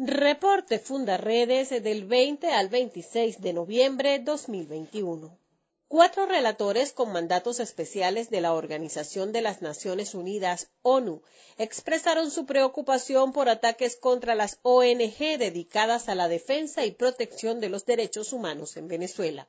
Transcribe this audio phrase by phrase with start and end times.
[0.00, 5.36] Reporte Fundaredes del 20 al 26 de noviembre 2021.
[5.88, 11.22] Cuatro relatores con mandatos especiales de la Organización de las Naciones Unidas, ONU,
[11.56, 17.68] expresaron su preocupación por ataques contra las ONG dedicadas a la defensa y protección de
[17.68, 19.48] los derechos humanos en Venezuela.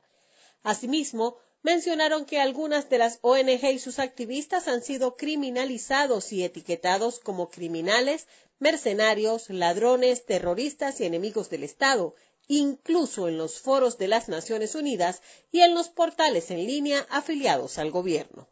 [0.64, 7.20] Asimismo, mencionaron que algunas de las ONG y sus activistas han sido criminalizados y etiquetados
[7.20, 8.26] como criminales,
[8.58, 12.14] mercenarios, ladrones, terroristas y enemigos del Estado,
[12.46, 17.78] incluso en los foros de las Naciones Unidas y en los portales en línea afiliados
[17.78, 18.48] al gobierno.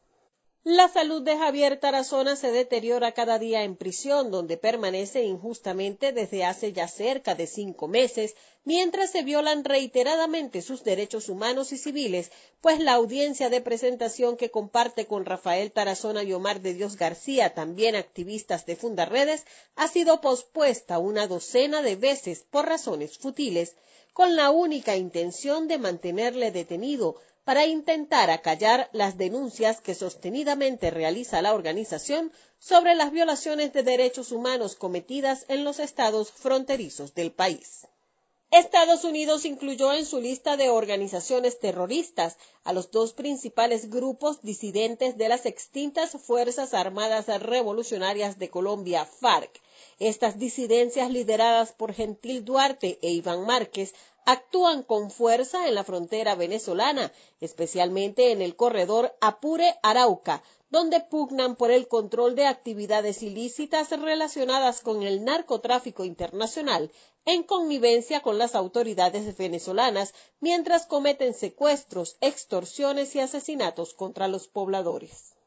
[0.65, 6.45] La salud de Javier Tarazona se deteriora cada día en prisión, donde permanece injustamente desde
[6.45, 8.34] hace ya cerca de cinco meses,
[8.65, 14.51] mientras se violan reiteradamente sus derechos humanos y civiles, pues la audiencia de presentación que
[14.51, 20.20] comparte con Rafael Tarazona y Omar de Dios García, también activistas de Fundarredes, ha sido
[20.20, 23.77] pospuesta una docena de veces por razones futiles,
[24.12, 27.14] con la única intención de mantenerle detenido
[27.49, 34.33] para intentar acallar las denuncias que sostenidamente realiza la organización sobre las violaciones de derechos
[34.33, 37.87] humanos cometidas en los estados fronterizos del país.
[38.51, 45.17] Estados Unidos incluyó en su lista de organizaciones terroristas a los dos principales grupos disidentes
[45.17, 49.59] de las extintas Fuerzas Armadas Revolucionarias de Colombia, FARC.
[49.99, 53.95] Estas disidencias lideradas por Gentil Duarte e Iván Márquez
[54.31, 61.70] actúan con fuerza en la frontera venezolana, especialmente en el corredor Apure-Arauca, donde pugnan por
[61.70, 66.93] el control de actividades ilícitas relacionadas con el narcotráfico internacional,
[67.25, 75.38] en connivencia con las autoridades venezolanas, mientras cometen secuestros, extorsiones y asesinatos contra los pobladores.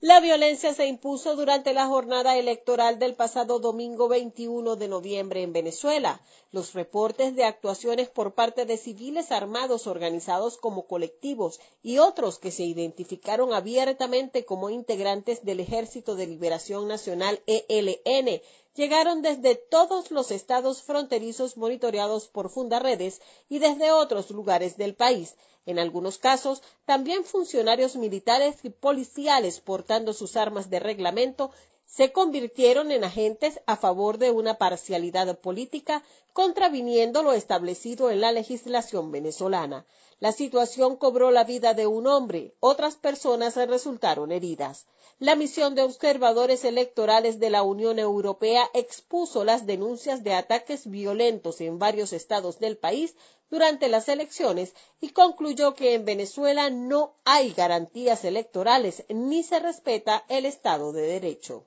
[0.00, 5.52] La violencia se impuso durante la jornada electoral del pasado domingo 21 de noviembre en
[5.52, 6.20] Venezuela.
[6.52, 12.52] Los reportes de actuaciones por parte de civiles armados organizados como colectivos y otros que
[12.52, 18.40] se identificaron abiertamente como integrantes del Ejército de Liberación Nacional ELN
[18.74, 25.34] llegaron desde todos los estados fronterizos monitoreados por Fundaredes y desde otros lugares del país.
[25.66, 31.50] En algunos casos, también funcionarios militares y policiales portando sus armas de reglamento
[31.84, 36.02] se convirtieron en agentes a favor de una parcialidad política,
[36.32, 39.86] contraviniendo lo establecido en la legislación venezolana.
[40.20, 44.86] La situación cobró la vida de un hombre, otras personas resultaron heridas.
[45.20, 51.60] La misión de observadores electorales de la Unión Europea expuso las denuncias de ataques violentos
[51.60, 53.14] en varios estados del país
[53.48, 60.24] durante las elecciones y concluyó que en Venezuela no hay garantías electorales ni se respeta
[60.28, 61.64] el Estado de Derecho.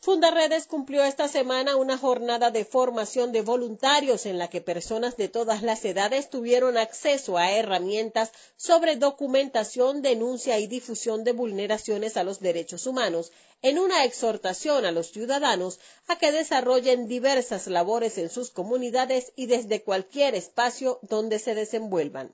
[0.00, 5.28] Fundaredes cumplió esta semana una jornada de formación de voluntarios en la que personas de
[5.28, 12.22] todas las edades tuvieron acceso a herramientas sobre documentación, denuncia y difusión de vulneraciones a
[12.22, 18.30] los derechos humanos, en una exhortación a los ciudadanos a que desarrollen diversas labores en
[18.30, 22.32] sus comunidades y desde cualquier espacio donde se desenvuelvan.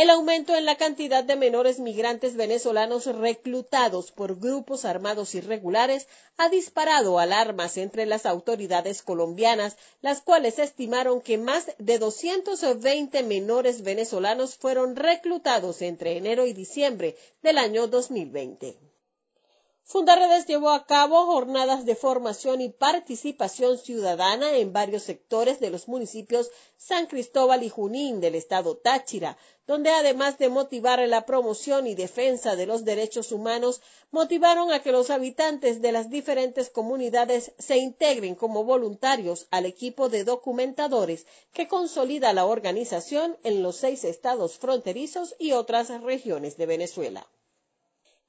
[0.00, 6.48] El aumento en la cantidad de menores migrantes venezolanos reclutados por grupos armados irregulares ha
[6.48, 14.56] disparado alarmas entre las autoridades colombianas, las cuales estimaron que más de 220 menores venezolanos
[14.56, 18.78] fueron reclutados entre enero y diciembre del año 2020.
[19.92, 25.88] Fundaredes llevó a cabo jornadas de formación y participación ciudadana en varios sectores de los
[25.88, 29.36] municipios San Cristóbal y Junín del estado Táchira,
[29.66, 34.92] donde además de motivar la promoción y defensa de los derechos humanos, motivaron a que
[34.92, 41.66] los habitantes de las diferentes comunidades se integren como voluntarios al equipo de documentadores que
[41.66, 47.26] consolida la organización en los seis estados fronterizos y otras regiones de Venezuela.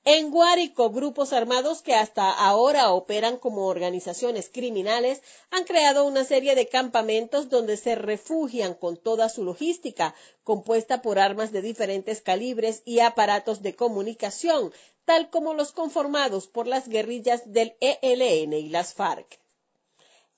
[0.04, 6.56] En Guárico, grupos armados que hasta ahora operan como organizaciones criminales han creado una serie
[6.56, 12.82] de campamentos donde se refugian con toda su logística, compuesta por armas de diferentes calibres
[12.84, 14.74] y aparatos de comunicación,
[15.06, 19.40] tal como los conformados por las guerrillas del ELN y las FARC.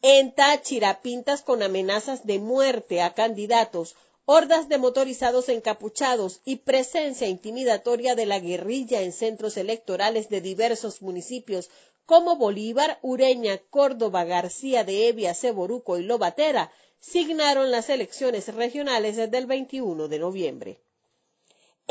[0.02, 7.28] En Táchira, pintas con amenazas de muerte a candidatos hordas de motorizados encapuchados y presencia
[7.28, 11.70] intimidatoria de la guerrilla en centros electorales de diversos municipios
[12.06, 19.38] como Bolívar, Ureña, Córdoba, García de Evia, Ceboruco y Lobatera, signaron las elecciones regionales desde
[19.38, 20.80] el 21 de noviembre.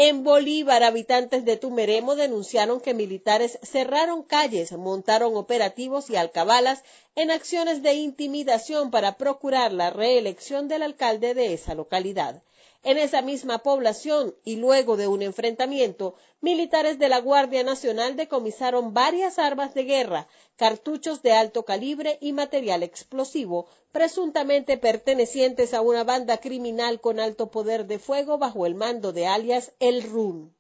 [0.04, 6.82] En Bolívar, habitantes de Tumeremo denunciaron que militares cerraron calles, montaron operativos y alcabalas
[7.14, 12.42] en acciones de intimidación para procurar la reelección del alcalde de esa localidad.
[12.84, 18.92] En esa misma población y luego de un enfrentamiento, militares de la Guardia Nacional decomisaron
[18.92, 20.26] varias armas de guerra,
[20.56, 27.52] cartuchos de alto calibre y material explosivo, presuntamente pertenecientes a una banda criminal con alto
[27.52, 30.52] poder de fuego bajo el mando de alias El Run.